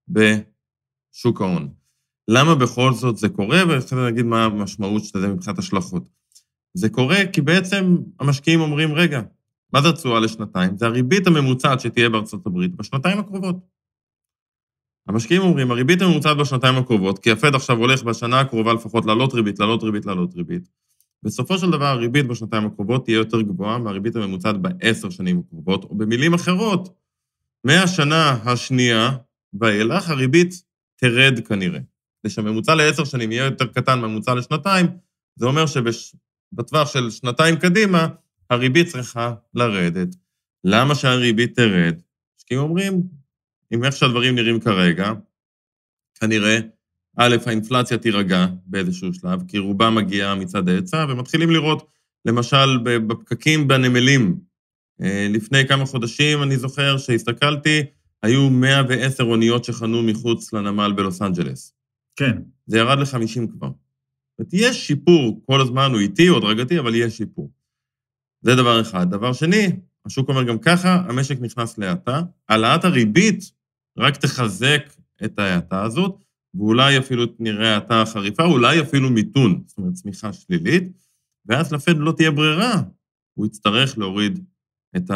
[0.08, 1.70] בשוק ההון.
[2.28, 6.04] למה בכל זאת זה קורה, ואחרי זה נגיד מה המשמעות של זה מבחינת השלכות.
[6.74, 9.22] זה קורה כי בעצם המשקיעים אומרים, רגע,
[9.74, 10.78] מה זה התשואה לשנתיים?
[10.78, 13.56] זה הריבית הממוצעת שתהיה בארצות הברית בשנתיים הקרובות.
[15.08, 19.60] המשקיעים אומרים, הריבית הממוצעת בשנתיים הקרובות, כי הפד עכשיו הולך בשנה הקרובה לפחות לעלות ריבית,
[19.60, 20.64] לעלות ריבית, לעלות ריבית.
[21.24, 25.96] בסופו של דבר הריבית בשנתיים הקרובות תהיה יותר גבוהה מהריבית הממוצעת בעשר שנים הקרובות, או
[25.96, 26.94] במילים אחרות,
[27.64, 29.18] מהשנה השנייה
[29.54, 30.64] ואילך הריבית
[30.96, 31.80] תרד כנראה.
[32.22, 34.88] כדי שהממוצע לעשר שנים יהיה יותר קטן מהממוצע לשנתיים,
[35.36, 38.08] זה אומר שבטווח של שנתיים קדימה,
[38.50, 40.16] הריבית צריכה לרדת.
[40.64, 42.02] למה שהריבית תרד?
[42.46, 43.02] כי אומרים,
[43.72, 45.12] עם איך שהדברים נראים כרגע,
[46.20, 46.60] כנראה,
[47.18, 51.88] א', האינפלציה תירגע באיזשהו שלב, כי רובה מגיעה מצד ההיצע, ומתחילים לראות,
[52.26, 54.40] למשל, בפקקים בנמלים.
[55.02, 57.82] אה, לפני כמה חודשים, אני זוכר שהסתכלתי,
[58.24, 61.74] היו 110 אוניות שחנו מחוץ לנמל בלוס אנג'לס.
[62.16, 62.38] כן.
[62.66, 63.68] זה ירד ל-50 כבר.
[63.68, 67.52] זאת אומרת, יש שיפור, כל הזמן הוא איטי או הדרגתי, אבל יש שיפור.
[68.42, 69.12] זה דבר אחד.
[69.12, 69.68] דבר שני,
[70.06, 72.22] השוק אומר גם ככה, המשק נכנס להאטה.
[72.50, 73.52] העלאת הריבית
[73.98, 74.94] רק תחזק
[75.26, 76.24] את ההאטה הזאת,
[76.56, 80.84] ואולי אפילו נראה האטה חריפה, אולי אפילו מיתון, זאת אומרת צמיחה שלילית,
[81.46, 82.82] ואז לפד לא תהיה ברירה,
[83.34, 84.46] הוא יצטרך להוריד
[84.98, 85.12] את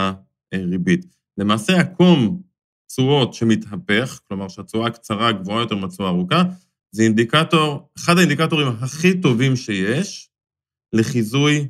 [0.54, 1.06] הריבית.
[1.38, 2.42] למעשה, עקום
[2.88, 6.44] תשואות שמתהפך, כלומר שהתשואה הקצרה גבוהה יותר מהתשואה הארוכה,
[6.92, 10.30] זה אינדיקטור, אחד האינדיקטורים הכי טובים שיש
[10.94, 11.68] לחיזוי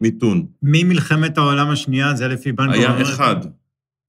[0.00, 0.46] מיתון.
[0.62, 2.74] ממלחמת העולם השנייה, זה לפי בנק...
[2.74, 3.36] היה אחד.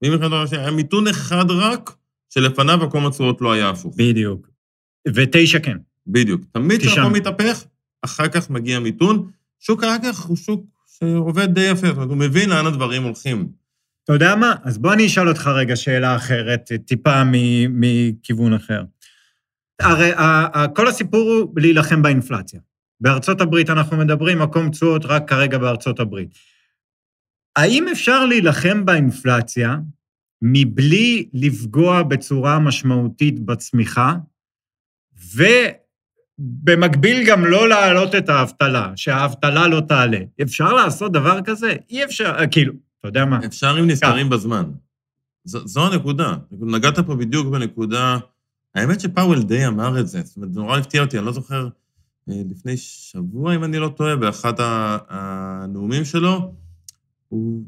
[0.04, 1.96] ממלחמת העולם השנייה, היה מיתון אחד רק,
[2.34, 3.94] שלפניו עקום התשואות לא היה הפוך.
[3.98, 4.49] בדיוק.
[5.08, 5.76] ותשע כן.
[6.06, 6.40] בדיוק.
[6.52, 6.80] תמיד.
[6.80, 7.64] כשהעקום מתהפך,
[8.02, 9.30] אחר כך מגיע מיתון.
[9.58, 10.64] שוק האג"ח הוא שוק
[10.98, 13.48] שעובד די יפה, זאת אומרת, הוא מבין לאן הדברים הולכים.
[14.04, 14.54] אתה יודע מה?
[14.62, 17.22] אז בוא אני אשאל אותך רגע שאלה אחרת, טיפה
[17.70, 18.82] מכיוון אחר.
[19.80, 20.10] הרי
[20.74, 22.60] כל הסיפור הוא להילחם באינפלציה.
[23.00, 26.28] בארצות הברית אנחנו מדברים, מקום תשואות רק כרגע בארצות הברית.
[27.56, 29.76] האם אפשר להילחם באינפלציה
[30.42, 34.14] מבלי לפגוע בצורה משמעותית בצמיחה,
[35.34, 40.20] ובמקביל גם לא להעלות את האבטלה, שהאבטלה לא תעלה?
[40.42, 41.74] אפשר לעשות דבר כזה?
[41.90, 43.40] אי אפשר, כאילו, אתה יודע מה?
[43.46, 44.64] אפשר אם נזכרים בזמן.
[45.44, 46.34] זו, זו הנקודה.
[46.52, 48.18] נגעת פה בדיוק בנקודה...
[48.74, 51.68] האמת שפאוול די אמר את זה, זאת אומרת, זה נורא הפתיע אותי, אני לא זוכר,
[52.30, 54.52] אה, לפני שבוע, אם אני לא טועה, באחד
[55.08, 56.54] הנאומים שלו,
[57.28, 57.64] הוא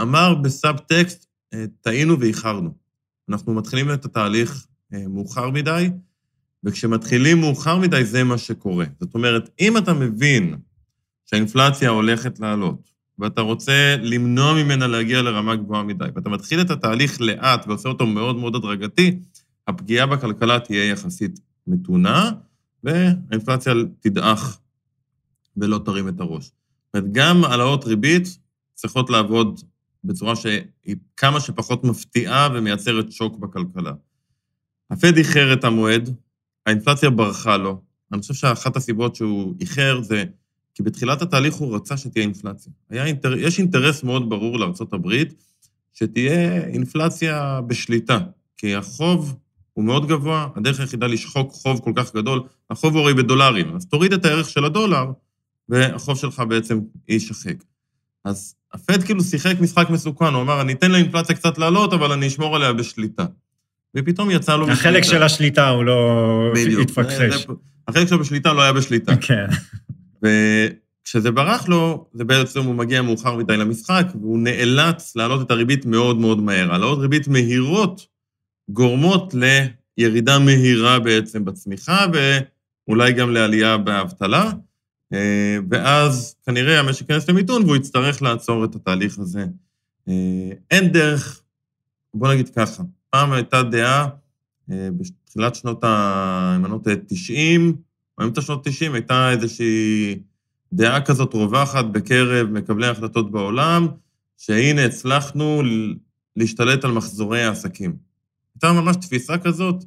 [0.00, 2.70] אמר בסאב-טקסט, אה, טעינו ואיחרנו.
[3.28, 5.90] אנחנו מתחילים את התהליך אה, מאוחר מדי,
[6.66, 8.84] וכשמתחילים מאוחר מדי, זה מה שקורה.
[9.00, 10.54] זאת אומרת, אם אתה מבין
[11.26, 17.20] שהאינפלציה הולכת לעלות, ואתה רוצה למנוע ממנה להגיע לרמה גבוהה מדי, ואתה מתחיל את התהליך
[17.20, 19.18] לאט ועושה אותו מאוד מאוד הדרגתי,
[19.68, 22.30] הפגיעה בכלכלה תהיה יחסית מתונה,
[22.84, 24.58] והאינפלציה תדעך
[25.56, 26.44] ולא תרים את הראש.
[26.44, 26.54] זאת
[26.94, 28.38] אומרת, גם העלאות ריבית
[28.74, 29.60] צריכות לעבוד
[30.04, 33.92] בצורה שהיא כמה שפחות מפתיעה ומייצרת שוק בכלכלה.
[34.90, 36.14] הפד איחר את המועד,
[36.66, 37.80] האינפלציה ברחה לו.
[38.12, 40.24] אני חושב שאחת הסיבות שהוא איחר זה
[40.74, 42.72] כי בתחילת התהליך הוא רצה שתהיה אינפלציה.
[42.90, 43.36] היה אינטר...
[43.38, 45.12] יש אינטרס מאוד ברור לארה"ב
[45.92, 48.18] שתהיה אינפלציה בשליטה,
[48.56, 49.36] כי החוב
[49.72, 53.86] הוא מאוד גבוה, הדרך היחידה לשחוק חוב כל כך גדול, החוב הוא הרי בדולרים, אז
[53.86, 55.04] תוריד את הערך של הדולר,
[55.68, 57.64] והחוב שלך בעצם יישחק.
[58.24, 62.26] אז הפד כאילו שיחק משחק מסוכן, הוא אמר, אני אתן לאינפלציה קצת לעלות, אבל אני
[62.26, 63.26] אשמור עליה בשליטה.
[63.96, 66.80] ופתאום יצא לו החלק של השליטה הוא לא בדיוק.
[66.82, 67.46] התפקשש.
[67.46, 67.52] זה-
[67.88, 69.12] החלק שלו בשליטה לא היה בשליטה.
[69.16, 69.46] כן.
[70.22, 75.86] וכשזה ברח לו, זה בעצם הוא מגיע מאוחר מדי למשחק, והוא נאלץ להעלות את הריבית
[75.86, 76.72] מאוד מאוד מהר.
[76.72, 78.06] העלאות ריבית מהירות
[78.70, 79.34] גורמות
[79.98, 84.50] לירידה מהירה בעצם בצמיחה, ואולי גם לעלייה באבטלה.
[85.12, 89.44] אה, ואז כנראה המשק ייכנס למיתון והוא יצטרך לעצור את התהליך הזה.
[90.08, 90.14] אה,
[90.70, 91.40] אין דרך,
[92.14, 92.82] בוא נגיד ככה,
[93.16, 94.08] פעם הייתה דעה,
[94.70, 96.54] אה, בתחילת שנות ה...
[96.56, 97.76] אם אני לא טועה, 90,
[98.18, 100.18] או אמצע שנות 90, הייתה איזושהי
[100.72, 103.86] דעה כזאת רווחת בקרב מקבלי ההחלטות בעולם,
[104.38, 105.62] שהנה הצלחנו
[106.36, 107.96] להשתלט על מחזורי העסקים.
[108.54, 109.84] הייתה ממש תפיסה כזאת,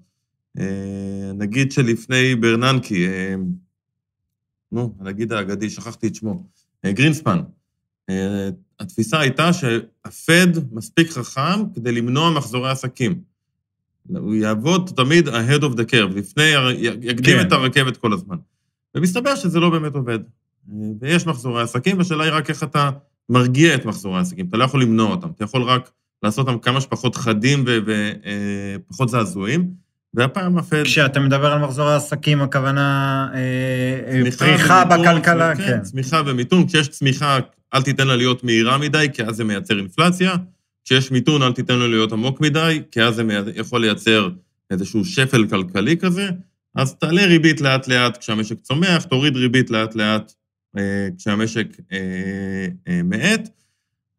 [0.59, 3.35] אה, נגיד שלפני ברננקי, אה,
[4.71, 6.43] נו, הנגיד האגדי, שכחתי את שמו,
[6.85, 7.39] גרינספן.
[8.09, 13.21] אה, התפיסה הייתה שהפד מספיק חכם כדי למנוע מחזורי עסקים.
[14.07, 16.43] הוא יעבוד תמיד ahead of the curve, לפני,
[17.01, 17.47] יקדים כן.
[17.47, 18.35] את הרכבת כל הזמן.
[18.95, 20.19] ומסתבר שזה לא באמת עובד.
[20.71, 22.89] אה, ויש מחזורי עסקים, והשאלה היא רק איך אתה
[23.29, 24.45] מרגיע את מחזורי העסקים.
[24.49, 25.91] אתה לא יכול למנוע אותם, אתה יכול רק
[26.23, 29.88] לעשות אותם כמה שפחות חדים ופחות זעזועים.
[30.13, 30.83] והפעם הפד...
[30.83, 35.81] כשאתה מדבר על מחזור העסקים, הכוונה אה, אה, פריחה ומיתון, בכלכלה, צמ- כן.
[35.81, 36.67] צמיחה ומיתון.
[36.67, 37.39] כשיש צמיחה,
[37.73, 40.35] אל תיתן לה להיות מהירה מדי, כי אז זה מייצר אינפלציה.
[40.85, 43.23] כשיש מיתון, אל תיתן לו להיות עמוק מדי, כי אז זה
[43.55, 44.29] יכול לייצר
[44.71, 46.29] איזשהו שפל כלכלי כזה.
[46.75, 50.33] אז תעלה ריבית לאט-לאט כשהמשק צומח, תוריד ריבית לאט-לאט
[50.77, 51.97] אה, כשהמשק אה,
[52.87, 53.49] אה, מאט.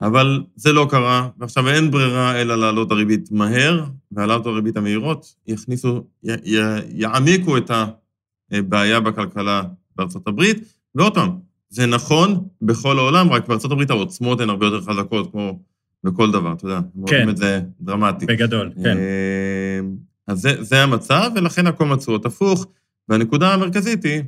[0.02, 6.04] אבל זה לא קרה, ועכשיו אין ברירה אלא להעלות הריבית מהר, והעלאות הריבית המהירות יכניסו,
[6.24, 6.58] י, י,
[6.88, 7.70] יעמיקו את
[8.50, 9.62] הבעיה בכלכלה
[9.96, 10.74] בארצות הברית.
[10.94, 11.30] ועוד פעם,
[11.68, 15.58] זה נכון בכל העולם, רק בארצות הברית העוצמות הן הרבה יותר חזקות, כמו
[16.04, 17.00] בכל דבר, אתה יודע, כן.
[17.00, 18.26] רואים את זה דרמטי.
[18.26, 18.96] בגדול, כן.
[18.96, 19.80] אה,
[20.26, 22.66] אז זה, זה המצב, ולכן עקום התשואות הפוך.
[23.08, 24.22] והנקודה המרכזית היא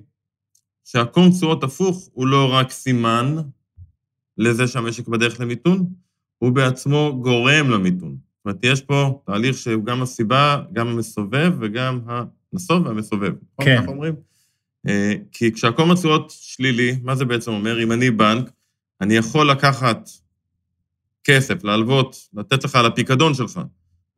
[0.85, 3.37] שעקום תשואות הפוך הוא לא רק סימן
[4.39, 5.87] לזה שהמשק בדרך למיתון,
[6.39, 8.17] הוא בעצמו גורם למיתון.
[8.17, 12.01] זאת אומרת, יש פה תהליך שהוא גם הסיבה, גם המסובב וגם
[12.53, 13.33] הנסוב והמסובב.
[13.33, 13.65] נכון?
[13.65, 13.83] כן.
[13.83, 14.15] ככה אומרים?
[14.89, 17.83] אה, כי כשעקום התשואות שלילי, מה זה בעצם אומר?
[17.83, 18.51] אם אני בנק,
[19.01, 20.11] אני יכול לקחת
[21.25, 23.61] כסף, להלוות, לתת לך על הפיקדון שלך.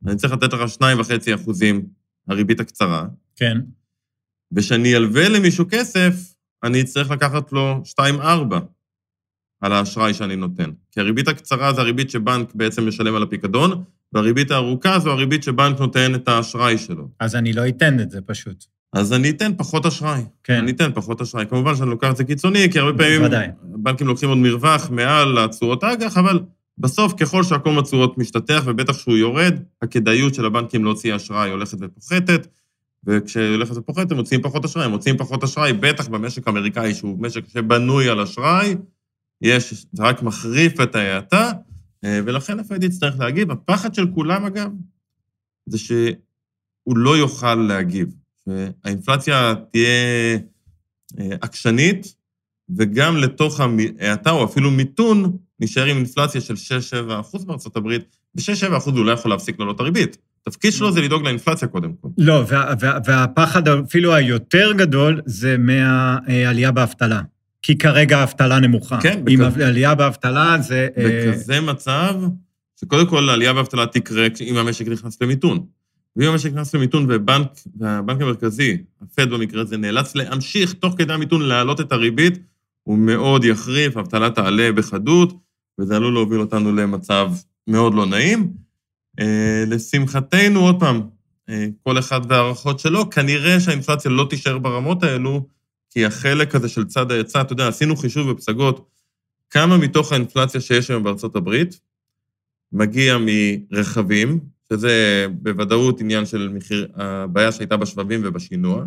[0.07, 1.85] אני צריך לתת לך 2.5 אחוזים
[2.27, 3.57] הריבית הקצרה, כן.
[4.51, 6.13] וכשאני אלווה למישהו כסף,
[6.63, 8.55] אני אצטרך לקחת לו 2.4
[9.65, 10.71] על האשראי שאני נותן.
[10.91, 15.79] כי הריבית הקצרה זה הריבית שבנק בעצם משלם על הפיקדון, והריבית הארוכה זו הריבית שבנק
[15.79, 17.07] נותן את האשראי שלו.
[17.19, 18.65] אז אני לא אתן את זה פשוט.
[18.93, 20.21] אז אני אתן פחות אשראי.
[20.43, 20.53] כן.
[20.53, 21.45] אני אתן פחות אשראי.
[21.49, 23.47] כמובן שאני לוקח את זה קיצוני, כי הרבה פעמים בוודאי.
[23.63, 26.39] בנקים לוקחים עוד מרווח מעל התשואות האג"ח, אבל
[26.77, 32.47] בסוף, ככל שעקום התשואות משתטח, ובטח שהוא יורד, הכדאיות של הבנקים להוציא אשראי הולכת ופוחתת,
[33.07, 34.85] וכשהיא הולכת ופוחתת, הם מוציאים פחות אשראי.
[34.85, 38.75] הם מוציאים פחות אשראי, בטח במשק האמריקאי, שהוא משק שבנוי על אשראי,
[39.41, 41.51] יש, זה רק מחריף את ההאטה,
[42.05, 43.51] אה, ולכן הפד יצטרך להגיב.
[43.51, 44.71] הפחד של כולם, אגב,
[45.69, 48.13] זה שהוא לא יוכל להגיב.
[48.45, 50.37] שהאינפלציה תהיה
[51.19, 52.15] אה, עקשנית,
[52.77, 58.17] וגם לתוך ההאטה, או אפילו מיתון, נשאר עם אינפלציה של 6-7 אחוז בארצות הברית.
[58.35, 60.17] ב-6-7 אחוז הוא לא יכול להפסיק לעלות את הריבית.
[60.47, 62.07] התפקיד שלו זה לדאוג לאינפלציה קודם כל.
[62.17, 67.21] לא, וה, וה, והפחד אפילו היותר גדול זה מהעלייה באבטלה.
[67.65, 68.99] כי כרגע האבטלה נמוכה.
[69.01, 70.87] כן, עם בכזה- עלייה באבטלה זה...
[70.97, 72.13] אה, בכזה מצב,
[72.79, 75.65] שקודם כל העלייה באבטלה תקרה אם המשק נכנס למיתון.
[76.15, 77.47] ואם המשק נכנס למיתון ובנק,
[77.79, 82.39] והבנק המרכזי, הפד במקרה הזה, נאלץ להמשיך תוך כדי המיתון להעלות את הריבית,
[82.83, 85.33] הוא מאוד יחריף, האבטלה תעלה בחדות,
[85.79, 87.31] וזה עלול להוביל אותנו למצב
[87.67, 88.53] מאוד לא נעים.
[89.19, 91.01] אה, לשמחתנו, עוד פעם,
[91.49, 95.54] אה, כל אחד וההערכות שלו, כנראה שהאינפלציה לא תישאר ברמות האלו,
[95.95, 98.89] כי החלק הזה של צד ההיצע, אתה יודע, עשינו חישוב בפסגות,
[99.49, 101.79] כמה מתוך האינפלציה שיש היום בארצות הברית
[102.71, 103.17] מגיע
[103.71, 108.85] מרכבים, שזה בוודאות עניין של מחיר, הבעיה שהייתה בשבבים ובשינוע,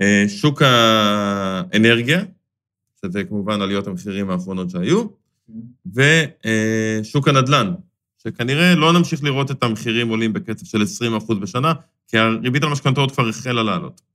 [0.00, 2.24] אה, שוק האנרגיה,
[3.02, 5.06] שזה כמובן עליות המחירים האחרונות שהיו,
[5.94, 7.74] ושוק הנדל"ן,
[8.22, 11.72] שכנראה לא נמשיך לראות את המחירים עולים בקצב של 20% בשנה,
[12.08, 14.07] כי הריבית על משכנתאות כבר החלה לעלות.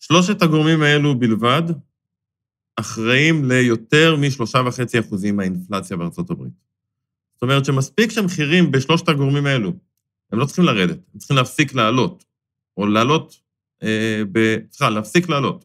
[0.00, 1.62] שלושת הגורמים האלו בלבד
[2.76, 6.52] אחראים ליותר מ-3.5% מהאינפלציה בארצות הברית.
[7.34, 9.72] זאת אומרת שמספיק שהמחירים בשלושת הגורמים האלו,
[10.32, 12.24] הם לא צריכים לרדת, הם צריכים להפסיק לעלות,
[12.76, 13.40] או לעלות,
[13.82, 14.56] אה, ב...
[14.70, 15.64] סליחה, להפסיק לעלות.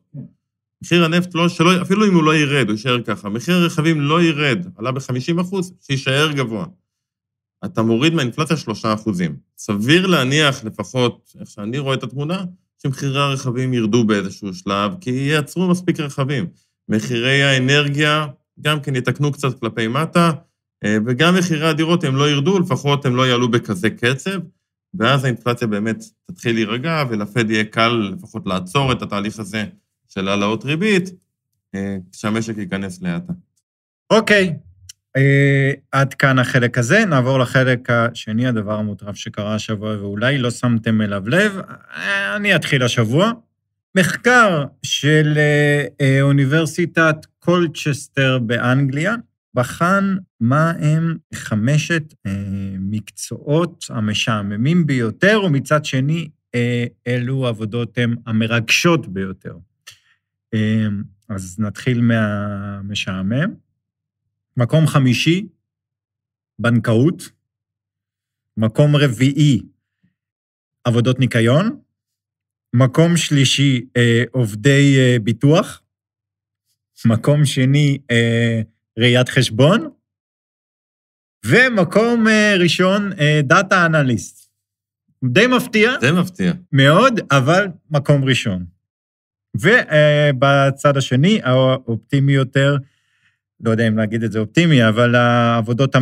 [0.82, 3.30] מחיר הנפט, לא, שלא, אפילו אם הוא לא ירד, הוא יישאר ככה.
[3.30, 6.66] מחיר הרכבים לא ירד, עלה ב-50 אחוז, שיישאר גבוה.
[7.66, 9.38] אתה מוריד מהאינפלציה 3 אחוזים.
[9.58, 12.46] סביר להניח, לפחות, איך שאני רואה את התמונה,
[12.86, 16.48] שמחירי הרכבים ירדו באיזשהו שלב, כי ייצרו מספיק רכבים.
[16.90, 18.28] מחירי האנרגיה
[18.62, 20.32] גם כן יתקנו קצת כלפי מטה,
[20.86, 24.40] אה, וגם מחירי הדירות, הם לא ירדו, לפחות הם לא יעלו בכזה קצב,
[24.94, 29.66] ואז האינפלציה באמת תתחיל להירגע, ולפד יהיה קל לפחות לעצור את התהליך הזה
[30.08, 31.10] של העלאות ריבית,
[31.76, 33.34] אה, כשהמשק ייכנס לאטה.
[34.10, 34.54] אוקיי,
[35.92, 41.30] עד כאן החלק הזה, נעבור לחלק השני, הדבר המוטרף שקרה השבוע ואולי לא שמתם אליו
[41.30, 41.60] לב.
[41.98, 43.32] אה, אני אתחיל השבוע.
[43.98, 45.34] מחקר של
[46.02, 49.16] אה, אוניברסיטת קולצ'סטר באנגליה
[49.54, 52.32] בחן מה הם חמשת אה,
[52.80, 59.58] מקצועות המשעממים ביותר, ומצד שני, אה, אלו עבודות הן המרגשות ביותר.
[60.54, 60.88] אה,
[61.30, 63.65] אז נתחיל מהמשעמם.
[64.58, 65.48] מקום חמישי,
[66.60, 67.30] בנקאות.
[68.58, 69.62] מקום רביעי,
[70.84, 71.80] עבודות ניקיון.
[72.76, 75.82] מקום שלישי, אה, עובדי אה, ביטוח.
[77.06, 78.62] מקום שני, אה,
[79.00, 79.90] ראיית חשבון.
[81.46, 84.50] ומקום אה, ראשון, אה, דאטה אנליסט.
[85.26, 85.92] די מפתיע.
[86.02, 86.54] זה מפתיע.
[86.72, 88.66] מאוד, אבל מקום ראשון.
[89.56, 92.78] ובצד השני, האופטימי יותר,
[93.62, 95.96] לא יודע אם להגיד את זה אופטימי, אבל העבודות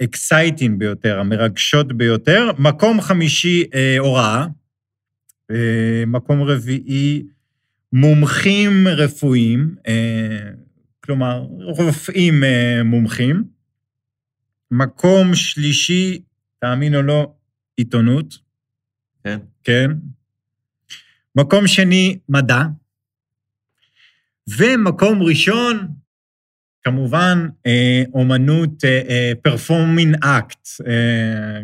[0.00, 2.50] ה exciting ביותר, המרגשות ביותר.
[2.58, 4.46] מקום חמישי, אה, הוראה.
[5.50, 7.22] אה, מקום רביעי,
[7.92, 10.50] מומחים רפואיים, אה,
[11.00, 11.46] כלומר,
[11.78, 13.44] רופאים אה, מומחים.
[14.70, 16.22] מקום שלישי,
[16.58, 17.32] תאמין או לא,
[17.76, 18.38] עיתונות.
[19.24, 19.38] כן.
[19.64, 19.90] כן.
[21.36, 22.62] מקום שני, מדע.
[24.58, 25.88] ומקום ראשון,
[26.84, 28.84] כמובן, אה, אומנות,
[29.42, 30.68] performing art,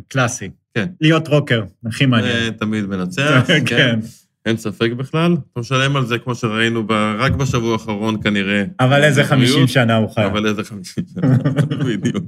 [0.08, 0.50] קלאסי.
[0.74, 0.86] כן.
[1.00, 2.32] להיות רוקר, הכי מעניין.
[2.44, 3.62] זה תמיד מנצח, כן.
[3.66, 3.98] כן.
[4.46, 5.36] אין ספק בכלל.
[5.52, 8.64] אתה משלם על זה, כמו שראינו, ב- רק בשבוע האחרון כנראה.
[8.80, 10.26] אבל איזה בבריאות, 50 שנה הוא חי.
[10.26, 11.36] אבל איזה 50 שנה,
[11.86, 12.24] בדיוק.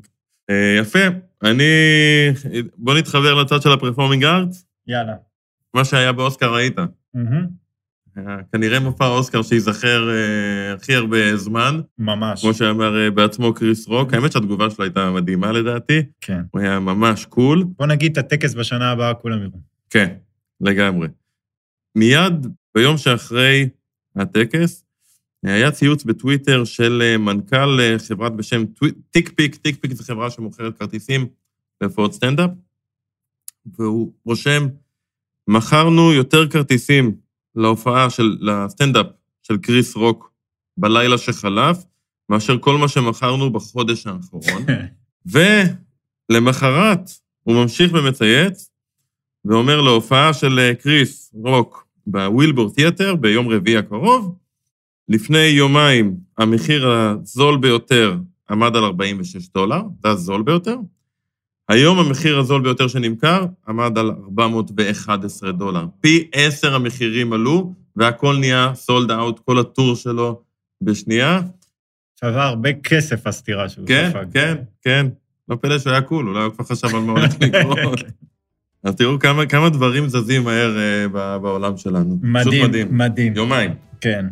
[0.51, 0.98] אה, יפה.
[1.44, 1.64] אני...
[2.79, 4.48] בוא נתחבר לצד של ה performing art.
[4.87, 5.14] יאללה.
[5.74, 6.77] מה שהיה באוסקר ראית.
[8.26, 12.42] היה כנראה מופע אוסקר שייזכר אה, הכי הרבה זמן, ממש.
[12.42, 14.14] כמו שאמר אה, בעצמו קריס רוק.
[14.14, 16.02] האמת שהתגובה שלו הייתה מדהימה לדעתי.
[16.20, 16.42] כן.
[16.50, 17.64] הוא היה ממש cool.
[17.78, 19.61] בוא נגיד את הטקס בשנה הבאה, כולם יראו.
[19.90, 20.14] כן,
[20.61, 21.09] לגמרי.
[21.94, 23.68] מיד ביום שאחרי
[24.16, 24.85] הטקס,
[25.44, 28.64] היה ציוץ בטוויטר של אה, מנכ"ל אה, חברת בשם
[29.11, 31.26] TickPick, TickPick זו חברה שמוכרת כרטיסים
[31.81, 32.50] להופעות סטנדאפ,
[33.78, 34.66] והוא רושם,
[35.48, 37.16] מכרנו יותר כרטיסים
[37.54, 39.06] להופעה של, לסטנדאפ
[39.42, 40.32] של קריס רוק
[40.76, 41.84] בלילה שחלף,
[42.28, 44.62] מאשר כל מה שמכרנו בחודש האחרון.
[46.30, 47.11] ולמחרת
[47.42, 48.70] הוא ממשיך ומצייץ,
[49.44, 54.37] ואומר להופעה של אה, קריס רוק ב Wilbur Theatre ביום רביעי הקרוב,
[55.08, 58.16] לפני יומיים המחיר הזול ביותר
[58.50, 60.76] עמד על 46 דולר, זה הזול ביותר.
[61.68, 65.87] היום המחיר הזול ביותר שנמכר עמד על 411 דולר.
[66.00, 70.40] פי עשר המחירים עלו, והכל נהיה סולד אאוט, כל הטור שלו
[70.83, 71.40] בשנייה.
[72.20, 74.24] שווה הרבה כסף הסתירה שהוא כן, ספג.
[74.33, 75.07] כן, כן.
[75.48, 78.00] לא פלא שהוא היה קול, אולי הוא כבר חשב על מה הולך לקרות.
[78.85, 80.76] אז תראו כמה, כמה דברים זזים מהר
[81.12, 82.18] ב- בעולם שלנו.
[82.22, 82.98] מדהים, מדהים.
[82.98, 83.37] מדהים.
[83.37, 83.70] יומיים.
[84.00, 84.26] כן.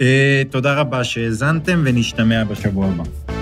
[0.00, 3.39] אה, תודה רבה שהאזנתם, ונשתמע בשבוע הבא.